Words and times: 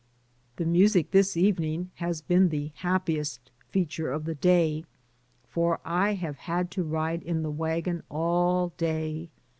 The 0.55 0.65
music 0.65 1.11
this 1.11 1.37
evening 1.37 1.91
has 1.97 2.23
been 2.23 2.49
the 2.49 2.71
happiest 2.77 3.51
feature 3.69 4.11
of 4.11 4.25
the 4.25 4.33
day, 4.33 4.83
for 5.47 5.79
I 5.85 6.13
have 6.15 6.37
had 6.37 6.71
to 6.71 6.83
ride 6.83 7.21
in 7.21 7.43
the 7.43 7.51
wagon 7.51 8.01
all 8.09 8.69
day. 8.77 9.29